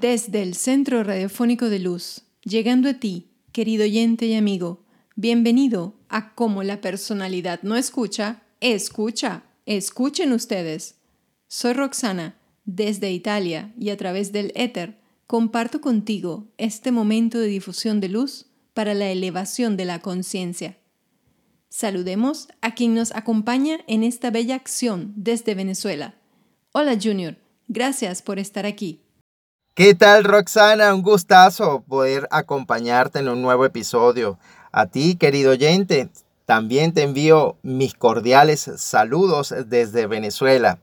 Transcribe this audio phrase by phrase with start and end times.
[0.00, 4.84] Desde el Centro Radiofónico de Luz, llegando a ti, querido oyente y amigo,
[5.16, 10.98] bienvenido a Cómo la personalidad no escucha, escucha, escuchen ustedes.
[11.48, 17.98] Soy Roxana, desde Italia y a través del éter, comparto contigo este momento de difusión
[17.98, 20.78] de luz para la elevación de la conciencia.
[21.70, 26.14] Saludemos a quien nos acompaña en esta bella acción desde Venezuela.
[26.70, 29.02] Hola Junior, gracias por estar aquí.
[29.78, 30.92] ¿Qué tal Roxana?
[30.92, 34.36] Un gustazo poder acompañarte en un nuevo episodio.
[34.72, 36.08] A ti, querido oyente,
[36.46, 40.80] también te envío mis cordiales saludos desde Venezuela.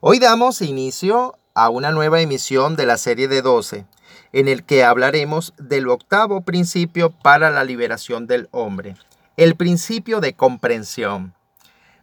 [0.00, 3.86] Hoy damos inicio a una nueva emisión de la serie de 12,
[4.34, 8.94] en el que hablaremos del octavo principio para la liberación del hombre
[9.38, 11.32] el principio de comprensión.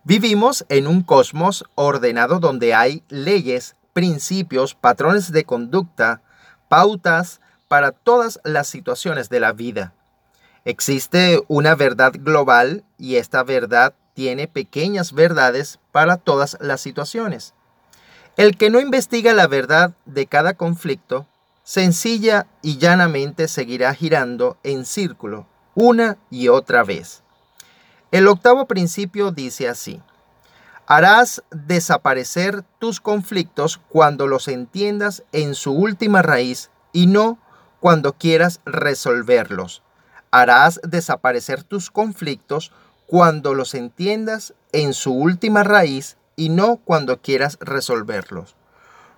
[0.04, 6.24] Vivimos en un cosmos ordenado donde hay leyes, principios, patrones de conducta,
[6.72, 9.94] pautas para todas las situaciones de la vida.
[10.64, 17.54] Existe una verdad global y esta verdad tiene pequeñas verdades para todas las situaciones.
[18.38, 21.28] El que no investiga la verdad de cada conflicto,
[21.64, 27.22] sencilla y llanamente seguirá girando en círculo una y otra vez.
[28.12, 30.02] El octavo principio dice así,
[30.92, 37.40] harás desaparecer tus conflictos cuando los entiendas en su última raíz y no
[37.80, 39.84] cuando quieras resolverlos.
[40.32, 42.74] Harás desaparecer tus conflictos
[43.08, 48.58] cuando los entiendas en su última raíz y no cuando quieras resolverlos.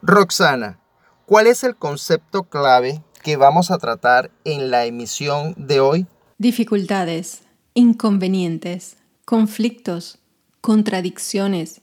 [0.03, 0.80] Roxana,
[1.25, 6.05] ¿cuál es el concepto clave que vamos a tratar en la emisión de hoy?
[6.37, 7.41] Dificultades,
[7.73, 10.19] inconvenientes, conflictos,
[10.63, 11.81] contradicciones,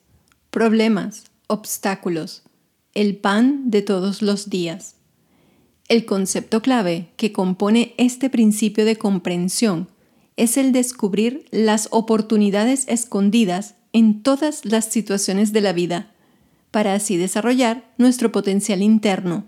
[0.50, 2.44] problemas, obstáculos,
[2.94, 4.94] el pan de todos los días.
[5.88, 9.90] El concepto clave que compone este principio de comprensión
[10.38, 16.14] es el descubrir las oportunidades escondidas en todas las situaciones de la vida,
[16.70, 19.44] para así desarrollar nuestro potencial interno,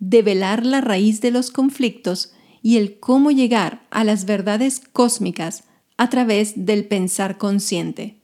[0.00, 5.64] develar la raíz de los conflictos y el cómo llegar a las verdades cósmicas
[5.96, 8.19] a través del pensar consciente.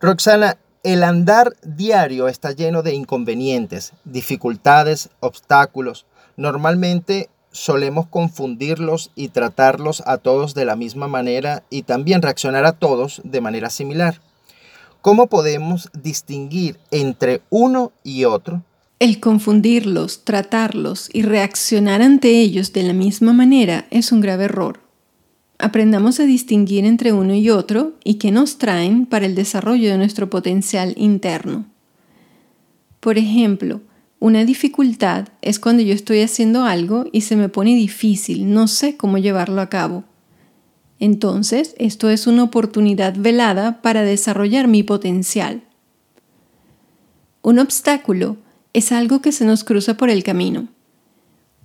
[0.00, 6.06] Roxana, el andar diario está lleno de inconvenientes, dificultades, obstáculos.
[6.36, 12.72] Normalmente solemos confundirlos y tratarlos a todos de la misma manera y también reaccionar a
[12.72, 14.20] todos de manera similar.
[15.00, 18.62] ¿Cómo podemos distinguir entre uno y otro?
[19.00, 24.87] El confundirlos, tratarlos y reaccionar ante ellos de la misma manera es un grave error.
[25.58, 29.98] Aprendamos a distinguir entre uno y otro y qué nos traen para el desarrollo de
[29.98, 31.66] nuestro potencial interno.
[33.00, 33.80] Por ejemplo,
[34.20, 38.96] una dificultad es cuando yo estoy haciendo algo y se me pone difícil, no sé
[38.96, 40.04] cómo llevarlo a cabo.
[41.00, 45.62] Entonces, esto es una oportunidad velada para desarrollar mi potencial.
[47.42, 48.36] Un obstáculo
[48.72, 50.68] es algo que se nos cruza por el camino.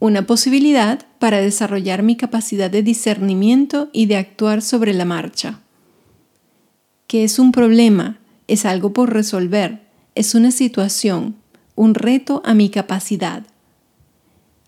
[0.03, 5.61] Una posibilidad para desarrollar mi capacidad de discernimiento y de actuar sobre la marcha.
[7.07, 8.19] ¿Qué es un problema?
[8.49, 9.79] Es algo por resolver,
[10.13, 11.37] es una situación,
[11.75, 13.43] un reto a mi capacidad.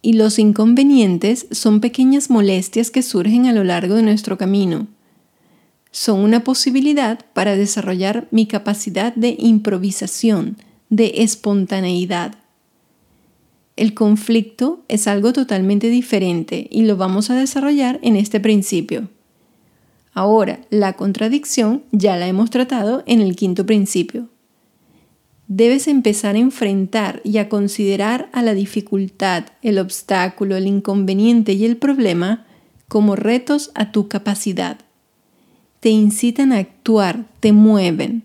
[0.01, 4.87] Y los inconvenientes son pequeñas molestias que surgen a lo largo de nuestro camino.
[5.91, 10.55] Son una posibilidad para desarrollar mi capacidad de improvisación,
[10.89, 12.35] de espontaneidad.
[13.75, 19.09] El conflicto es algo totalmente diferente y lo vamos a desarrollar en este principio.
[20.13, 24.29] Ahora, la contradicción ya la hemos tratado en el quinto principio.
[25.47, 31.65] Debes empezar a enfrentar y a considerar a la dificultad, el obstáculo, el inconveniente y
[31.65, 32.47] el problema
[32.87, 34.79] como retos a tu capacidad.
[35.81, 38.23] Te incitan a actuar, te mueven,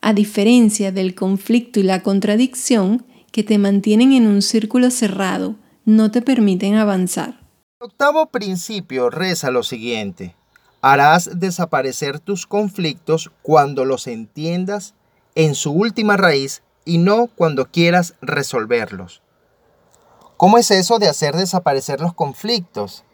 [0.00, 6.10] a diferencia del conflicto y la contradicción que te mantienen en un círculo cerrado, no
[6.10, 7.40] te permiten avanzar.
[7.80, 10.36] El octavo principio reza lo siguiente.
[10.82, 14.94] Harás desaparecer tus conflictos cuando los entiendas
[15.34, 19.22] en su última raíz y no cuando quieras resolverlos.
[20.36, 23.04] ¿Cómo es eso de hacer desaparecer los conflictos?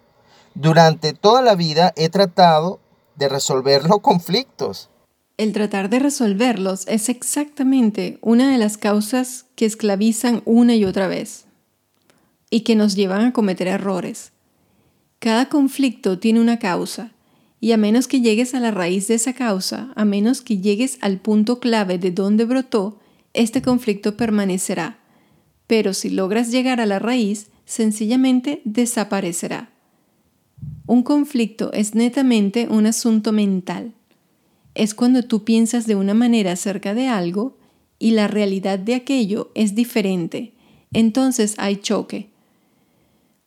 [0.55, 2.81] Durante toda la vida he tratado
[3.17, 4.91] de resolver los conflictos.
[5.39, 11.07] El tratar de resolverlos es exactamente una de las causas que esclavizan una y otra
[11.07, 11.45] vez
[12.51, 14.33] y que nos llevan a cometer errores.
[15.21, 17.13] Cada conflicto tiene una causa
[17.61, 20.99] y a menos que llegues a la raíz de esa causa, a menos que llegues
[21.03, 22.99] al punto clave de donde brotó,
[23.33, 24.99] este conflicto permanecerá.
[25.69, 29.71] pero si logras llegar a la raíz, sencillamente desaparecerá.
[30.87, 33.93] Un conflicto es netamente un asunto mental.
[34.79, 37.59] Es cuando tú piensas de una manera acerca de algo
[37.99, 40.55] y la realidad de aquello es diferente.
[40.93, 42.31] Entonces hay choque.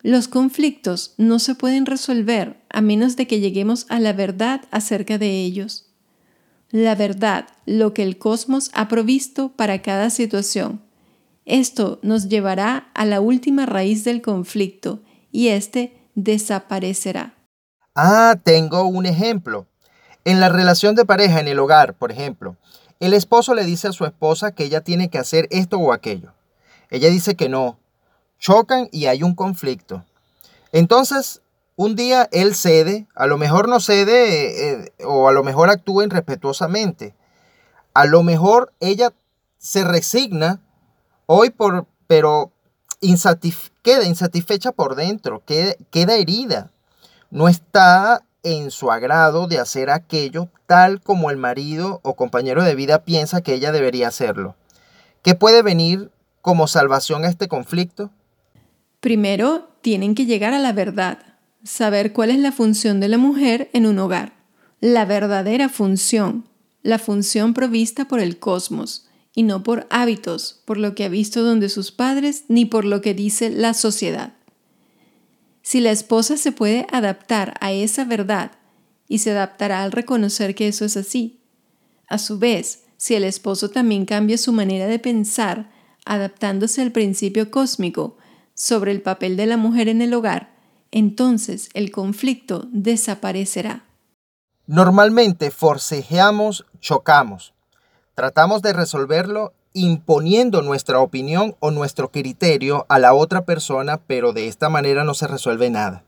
[0.02, 5.18] Los conflictos no se pueden resolver a menos de que lleguemos a la verdad acerca
[5.18, 5.94] de ellos.
[6.70, 10.82] La verdad, lo que el cosmos ha provisto para cada situación.
[11.46, 15.02] Esto nos llevará a la última raíz del conflicto
[15.32, 17.36] y éste desaparecerá.
[17.96, 19.71] Ah, tengo un ejemplo.
[20.24, 22.56] En la relación de pareja en el hogar, por ejemplo,
[23.00, 26.34] el esposo le dice a su esposa que ella tiene que hacer esto o aquello.
[26.92, 27.80] Ella dice que no.
[28.38, 30.06] Chocan y hay un conflicto.
[30.72, 31.42] Entonces,
[31.76, 35.70] un día él cede, a lo mejor no cede eh, eh, o a lo mejor
[35.70, 37.16] actúa irrespetuosamente.
[37.94, 39.14] A lo mejor ella
[39.58, 40.62] se resigna
[41.26, 42.52] hoy por, pero
[43.82, 46.72] queda insatisfecha por dentro, queda, queda herida.
[47.32, 52.76] No está en su agrado de hacer aquello tal como el marido o compañero de
[52.76, 54.56] vida piensa que ella debería hacerlo.
[55.22, 56.12] ¿Qué puede venir
[56.42, 58.12] como salvación a este conflicto?
[59.00, 61.20] Primero, tienen que llegar a la verdad,
[61.64, 64.34] saber cuál es la función de la mujer en un hogar,
[64.80, 66.48] la verdadera función,
[66.82, 71.44] la función provista por el cosmos, y no por hábitos, por lo que ha visto
[71.44, 74.34] donde sus padres, ni por lo que dice la sociedad.
[75.72, 78.52] Si la esposa se puede adaptar a esa verdad
[79.08, 81.46] y se adaptará al reconocer que eso es así.
[82.10, 85.72] A su vez, si el esposo también cambia su manera de pensar,
[86.06, 88.18] adaptándose al principio cósmico
[88.54, 90.54] sobre el papel de la mujer en el hogar,
[90.92, 93.86] entonces el conflicto desaparecerá.
[94.68, 97.54] Normalmente forcejeamos, chocamos.
[98.14, 104.48] Tratamos de resolverlo imponiendo nuestra opinión o nuestro criterio a la otra persona, pero de
[104.48, 106.04] esta manera no se resuelve nada.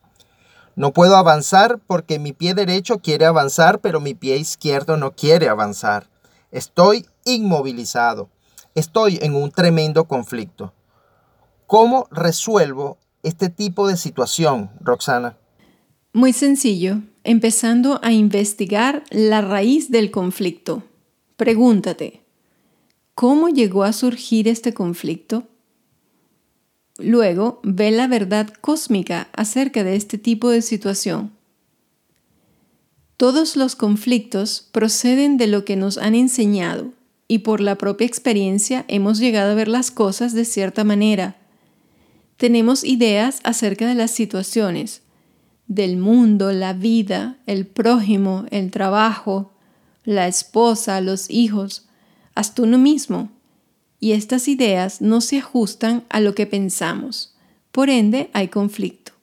[0.75, 5.48] No puedo avanzar porque mi pie derecho quiere avanzar, pero mi pie izquierdo no quiere
[5.48, 6.10] avanzar.
[6.51, 8.30] Estoy inmovilizado.
[8.75, 10.74] Estoy en un tremendo conflicto.
[11.68, 15.38] ¿Cómo resuelvo este tipo de situación, Roxana?
[16.12, 20.83] Muy sencillo, empezando a investigar la raíz del conflicto.
[21.38, 22.22] Pregúntate,
[23.15, 25.48] ¿Cómo llegó a surgir este conflicto?
[26.98, 31.31] Luego, ve la verdad cósmica acerca de este tipo de situación.
[33.18, 36.92] Todos los conflictos proceden de lo que nos han enseñado
[37.27, 41.38] y por la propia experiencia hemos llegado a ver las cosas de cierta manera.
[42.38, 45.04] Tenemos ideas acerca de las situaciones,
[45.68, 49.51] del mundo, la vida, el prójimo, el trabajo,
[50.04, 51.88] la esposa, los hijos,
[52.35, 53.30] hasta uno mismo.
[54.00, 57.35] Y estas ideas no se ajustan a lo que pensamos.
[57.71, 59.13] Por ende, hay conflicto.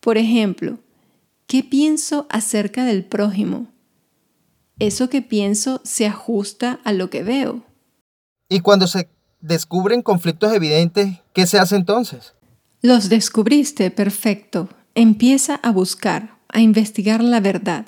[0.00, 0.78] Por ejemplo,
[1.46, 3.66] ¿qué pienso acerca del prójimo?
[4.78, 7.64] Eso que pienso se ajusta a lo que veo.
[8.48, 9.08] Y cuando se
[9.40, 12.34] descubren conflictos evidentes, ¿qué se hace entonces?
[12.80, 14.68] Los descubriste, perfecto.
[14.94, 17.86] Empieza a buscar, a investigar la verdad.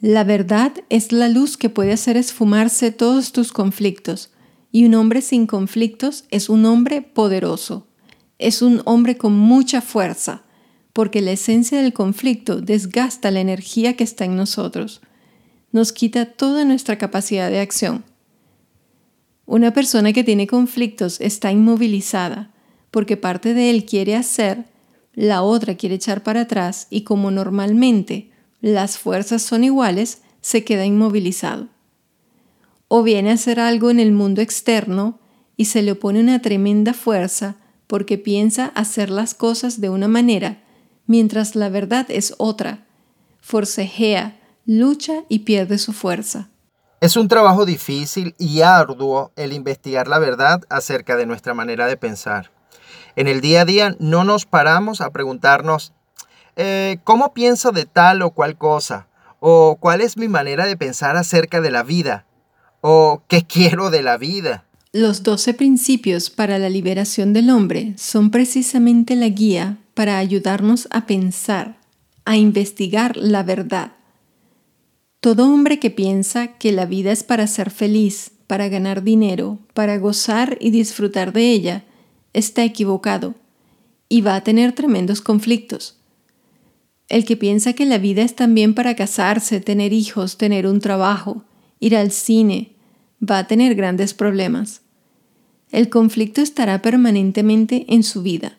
[0.00, 4.30] La verdad es la luz que puede hacer esfumarse todos tus conflictos,
[4.70, 7.88] y un hombre sin conflictos es un hombre poderoso,
[8.38, 10.44] es un hombre con mucha fuerza,
[10.92, 15.00] porque la esencia del conflicto desgasta la energía que está en nosotros,
[15.72, 18.04] nos quita toda nuestra capacidad de acción.
[19.46, 22.54] Una persona que tiene conflictos está inmovilizada,
[22.92, 24.66] porque parte de él quiere hacer,
[25.12, 30.84] la otra quiere echar para atrás y como normalmente las fuerzas son iguales, se queda
[30.84, 31.68] inmovilizado.
[32.88, 35.20] O viene a hacer algo en el mundo externo
[35.56, 40.62] y se le opone una tremenda fuerza porque piensa hacer las cosas de una manera,
[41.06, 42.86] mientras la verdad es otra.
[43.40, 46.50] Forcejea, lucha y pierde su fuerza.
[47.00, 51.96] Es un trabajo difícil y arduo el investigar la verdad acerca de nuestra manera de
[51.96, 52.50] pensar.
[53.16, 55.92] En el día a día no nos paramos a preguntarnos
[56.58, 59.06] eh, ¿cómo pienso de tal o cual cosa?
[59.38, 62.26] ¿O cuál es mi manera de pensar acerca de la vida?
[62.80, 64.64] ¿O qué quiero de la vida?
[64.92, 71.06] Los doce principios para la liberación del hombre son precisamente la guía para ayudarnos a
[71.06, 71.78] pensar,
[72.24, 73.92] a investigar la verdad.
[75.20, 79.98] Todo hombre que piensa que la vida es para ser feliz, para ganar dinero, para
[79.98, 81.84] gozar y disfrutar de ella,
[82.32, 83.34] está equivocado
[84.08, 85.97] y va a tener tremendos conflictos.
[87.08, 91.44] El que piensa que la vida es también para casarse, tener hijos, tener un trabajo,
[91.80, 92.72] ir al cine,
[93.22, 94.82] va a tener grandes problemas.
[95.70, 98.56] el conflicto estará permanentemente en su vida.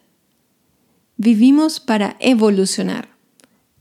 [1.18, 3.10] Vivimos para evolucionar.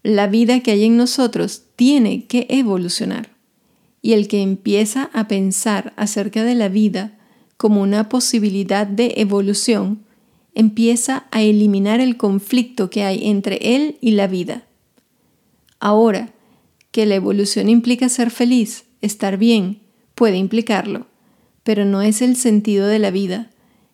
[0.02, 3.28] La vida que hay en nosotros tiene que evolucionar.
[4.00, 7.18] Y el que empieza a pensar acerca de la vida
[7.58, 10.04] como una posibilidad de evolución,
[10.58, 14.64] empieza a eliminar el conflicto que hay entre él y la vida.
[15.78, 16.34] Ahora,
[16.90, 19.78] que la evolución implica ser feliz, estar bien,
[20.16, 21.06] puede implicarlo,
[21.62, 23.50] pero no es el sentido de la vida.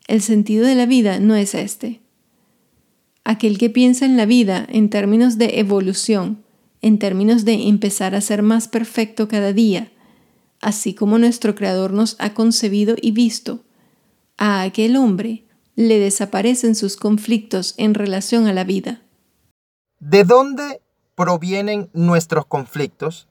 [0.09, 2.01] El sentido de la vida no es este.
[3.25, 6.45] Aquel que piensa en la vida en términos de evolución,
[6.81, 9.93] en términos de empezar a ser más perfecto cada día,
[10.63, 13.65] así como nuestro Creador nos ha concebido y visto,
[14.39, 15.45] a aquel hombre
[15.77, 19.03] le desaparecen sus conflictos en relación a la vida.
[19.99, 20.81] ¿De dónde
[21.15, 23.29] provienen nuestros conflictos?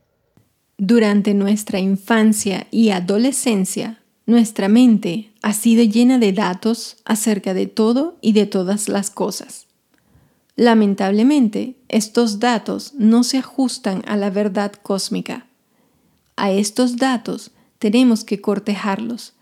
[0.77, 8.17] Durante nuestra infancia y adolescencia, nuestra mente ha sido llena de datos acerca de todo
[8.21, 9.67] y de todas las cosas.
[10.55, 15.47] Lamentablemente, estos datos no se ajustan a la verdad cósmica.
[16.35, 19.33] A estos datos tenemos que cortejarlos,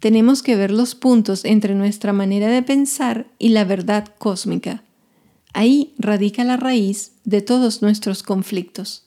[0.00, 4.82] tenemos que ver los puntos entre nuestra manera de pensar y la verdad cósmica.
[5.52, 9.04] Ahí radica la raíz de todos nuestros conflictos.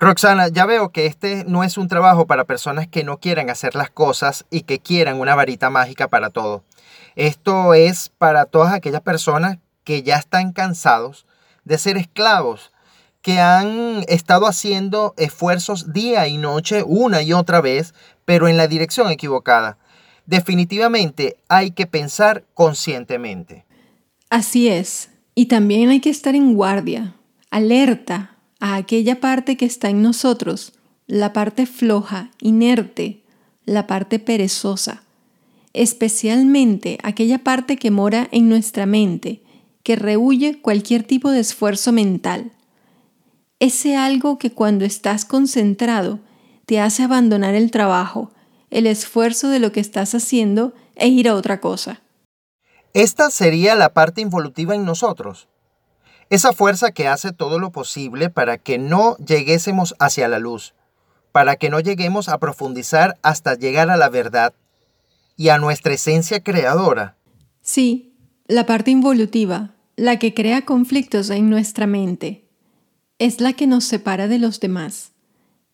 [0.00, 3.74] Roxana, ya veo que este no es un trabajo para personas que no quieran hacer
[3.74, 6.62] las cosas y que quieran una varita mágica para todo.
[7.16, 11.26] Esto es para todas aquellas personas que ya están cansados
[11.64, 12.70] de ser esclavos,
[13.22, 17.92] que han estado haciendo esfuerzos día y noche una y otra vez,
[18.28, 19.78] pero en la dirección equivocada.
[20.26, 23.64] Definitivamente hay que pensar conscientemente.
[24.28, 27.14] Así es, y también hay que estar en guardia,
[27.50, 30.74] alerta, a aquella parte que está en nosotros,
[31.06, 33.22] la parte floja, inerte,
[33.64, 35.04] la parte perezosa,
[35.72, 39.40] especialmente aquella parte que mora en nuestra mente,
[39.82, 42.52] que rehuye cualquier tipo de esfuerzo mental.
[43.58, 46.20] Ese algo que cuando estás concentrado
[46.68, 48.30] te hace abandonar el trabajo,
[48.68, 52.02] el esfuerzo de lo que estás haciendo e ir a otra cosa.
[52.92, 55.48] Esta sería la parte involutiva en nosotros.
[56.28, 60.74] Esa fuerza que hace todo lo posible para que no lleguésemos hacia la luz,
[61.32, 64.52] para que no lleguemos a profundizar hasta llegar a la verdad
[65.38, 67.16] y a nuestra esencia creadora.
[67.62, 68.14] Sí,
[68.46, 72.46] la parte involutiva, la que crea conflictos en nuestra mente,
[73.18, 75.12] es la que nos separa de los demás,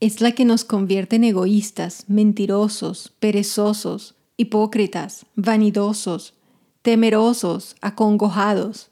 [0.04, 6.34] es la que nos convierte en egoístas, mentirosos, perezosos, hipócritas, vanidosos,
[6.82, 8.90] temerosos, acongojados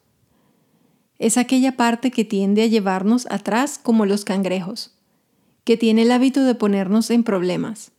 [1.22, 4.90] es aquella parte que tiende a llevarnos atrás como los cangrejos,
[5.62, 7.92] que tiene el hábito de ponernos en problemas.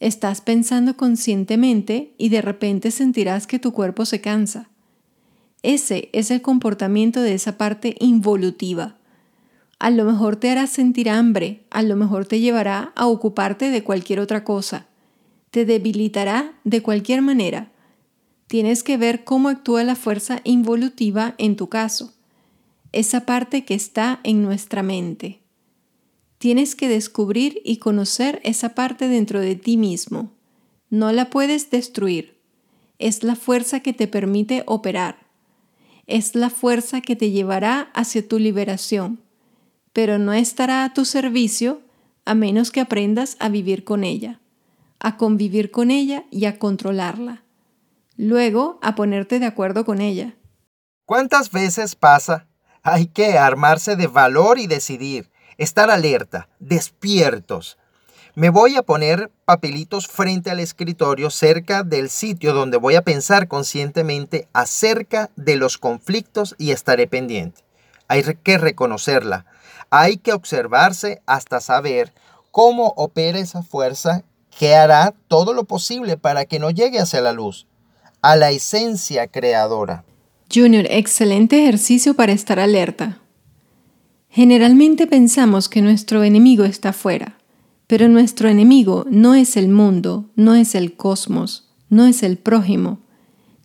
[0.00, 4.70] Estás pensando conscientemente y de repente sentirás que tu cuerpo se cansa.
[5.62, 8.96] Ese es el comportamiento de esa parte involutiva.
[9.78, 13.84] A lo mejor te hará sentir hambre, a lo mejor te llevará a ocuparte de
[13.84, 14.86] cualquier otra cosa,
[15.50, 17.72] te debilitará de cualquier manera.
[18.46, 22.12] Tienes que ver cómo actúa la fuerza involutiva en tu caso
[22.96, 25.40] esa parte que está en nuestra mente.
[26.38, 30.32] Tienes que descubrir y conocer esa parte dentro de ti mismo.
[30.88, 32.38] No la puedes destruir.
[32.98, 35.26] Es la fuerza que te permite operar.
[36.06, 39.20] Es la fuerza que te llevará hacia tu liberación,
[39.96, 41.80] pero no estará a tu servicio
[42.26, 44.40] a menos que aprendas a vivir con ella,
[45.00, 47.44] a convivir con ella y a controlarla.
[48.18, 50.34] Luego, a ponerte de acuerdo con ella.
[51.06, 52.46] ¿Cuántas veces pasa
[52.82, 57.78] hay que armarse de valor y decidir, estar alerta, despiertos.
[58.34, 63.48] Me voy a poner papelitos frente al escritorio cerca del sitio donde voy a pensar
[63.48, 67.62] conscientemente acerca de los conflictos y estaré pendiente.
[68.08, 69.46] Hay que reconocerla.
[69.90, 72.12] Hay que observarse hasta saber
[72.50, 74.24] cómo opera esa fuerza
[74.58, 77.66] que hará todo lo posible para que no llegue hacia la luz,
[78.22, 80.04] a la esencia creadora.
[80.52, 83.18] Junior, excelente ejercicio para estar alerta.
[84.30, 87.38] Generalmente pensamos que nuestro enemigo está afuera,
[87.86, 93.00] pero nuestro enemigo no es el mundo, no es el cosmos, no es el prójimo,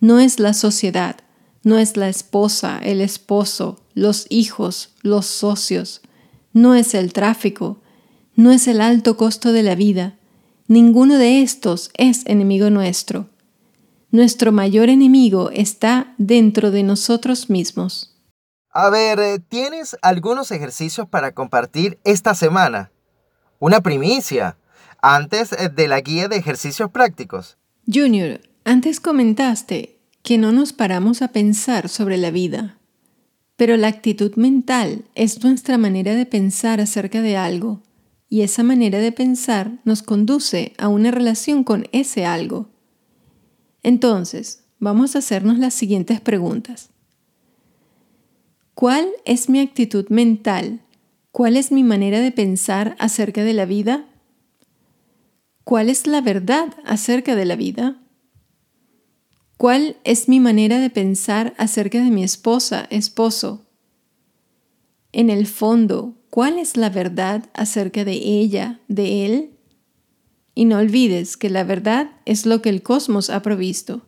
[0.00, 1.16] no es la sociedad,
[1.62, 6.02] no es la esposa, el esposo, los hijos, los socios,
[6.52, 7.80] no es el tráfico,
[8.34, 10.18] no es el alto costo de la vida.
[10.68, 13.28] Ninguno de estos es enemigo nuestro.
[14.10, 18.16] Nuestro mayor enemigo está dentro de nosotros mismos.
[18.70, 22.90] A ver, eh, ¿tienes algunos ejercicios para compartir esta semana?
[23.58, 24.56] Una primicia,
[25.00, 27.58] antes eh, de la guía de ejercicios prácticos.
[27.86, 32.78] Junior, Antes comentaste que no nos paramos a pensar sobre la vida,
[33.56, 37.82] pero la actitud mental es nuestra manera de pensar acerca de algo,
[38.28, 42.70] y esa manera de pensar nos conduce a una relación con ese algo.
[43.82, 46.90] Entonces, vamos a hacernos las siguientes preguntas.
[48.74, 50.80] ¿Cuál es mi actitud mental?
[51.30, 54.06] ¿Cuál es mi manera de pensar acerca de la vida?
[55.64, 58.01] ¿Cuál es la verdad acerca de la vida?
[59.62, 63.64] ¿Cuál es mi manera de pensar acerca de mi esposa, esposo?
[65.12, 69.50] En el fondo, ¿cuál es la verdad acerca de ella, de él?
[70.56, 74.02] Y no olvides que la verdad es lo que el cosmos ha provisto.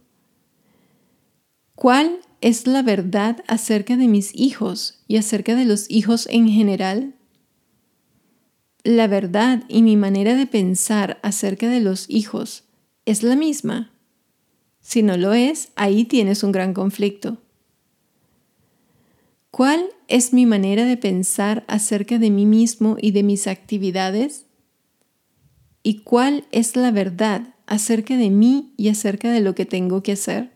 [1.76, 7.14] ¿Cuál es la verdad acerca de mis hijos y acerca de los hijos en general?
[8.82, 12.64] La verdad y mi manera de pensar acerca de los hijos
[13.06, 13.93] es la misma.
[14.84, 17.38] Si no lo es, ahí tienes un gran conflicto.
[19.50, 24.44] ¿Cuál es mi manera de pensar acerca de mí mismo y de mis actividades?
[25.82, 30.12] ¿Y cuál es la verdad acerca de mí y acerca de lo que tengo que
[30.12, 30.52] hacer?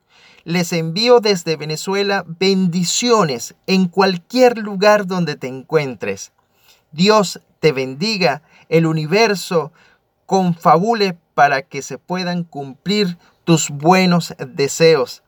[0.47, 6.31] les envío desde Venezuela bendiciones en cualquier lugar donde te encuentres.
[6.93, 9.73] Dios te bendiga, el universo
[10.25, 15.25] confabule para que se puedan cumplir tus buenos deseos.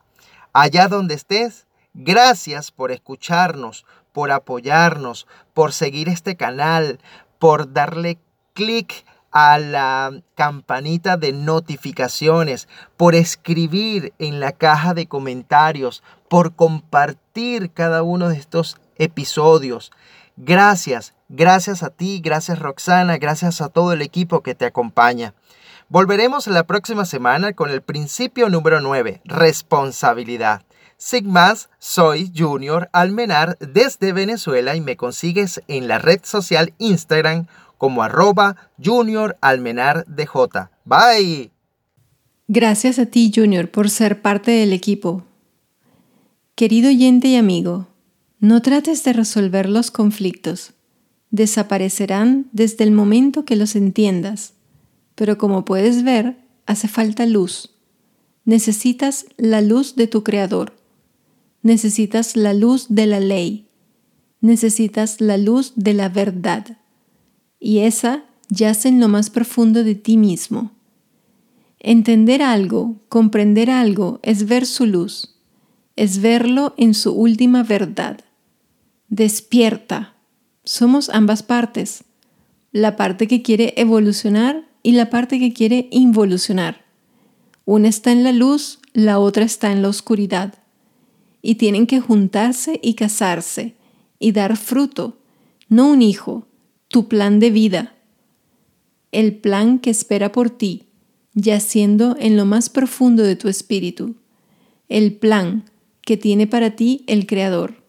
[0.53, 1.67] Allá donde estés,
[1.99, 6.99] gracias por escucharnos, por apoyarnos, por seguir este canal,
[7.37, 8.17] por darle
[8.53, 17.71] clic a la campanita de notificaciones, por escribir en la caja de comentarios, por compartir
[17.71, 19.91] cada uno de estos episodios.
[20.35, 25.33] Gracias, gracias a ti, gracias Roxana, gracias a todo el equipo que te acompaña.
[25.89, 30.61] Volveremos la próxima semana con el principio número 9, responsabilidad.
[31.01, 37.47] Sin más, soy Junior Almenar desde Venezuela y me consigues en la red social Instagram
[37.77, 40.67] como arroba Junior Almenar DJ.
[40.83, 41.51] Bye.
[42.49, 45.23] Gracias a ti, Junior, por ser parte del equipo.
[46.55, 47.87] Querido oyente y amigo,
[48.41, 50.73] no trates de resolver los conflictos.
[51.31, 54.51] Desaparecerán desde el momento que los entiendas.
[55.15, 56.35] Pero como puedes ver,
[56.65, 57.73] hace falta luz.
[58.43, 60.78] Necesitas la luz de tu Creador.
[61.61, 63.67] Necesitas la luz de la ley.
[64.41, 66.77] Necesitas la luz de la verdad
[67.59, 70.71] y esa yace en lo más profundo de ti mismo.
[71.79, 75.35] Entender algo, comprender algo, es ver su luz,
[75.95, 78.21] es verlo en su última verdad.
[79.09, 80.15] Despierta.
[80.63, 82.03] Somos ambas partes,
[82.71, 86.85] la parte que quiere evolucionar y la parte que quiere involucionar.
[87.65, 90.55] Una está en la luz, la otra está en la oscuridad.
[91.41, 93.75] Y tienen que juntarse y casarse
[94.19, 95.17] y dar fruto,
[95.69, 96.47] no un hijo,
[96.89, 97.95] tu plan de vida,
[99.11, 100.87] el plan que espera por ti,
[101.33, 104.15] yaciendo en lo más profundo de tu espíritu,
[104.89, 105.65] el plan
[106.01, 107.83] que tiene para ti el Creador.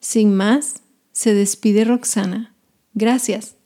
[0.00, 0.82] Sin más,
[1.12, 2.54] se despide Roxana.
[2.94, 3.56] Gracias.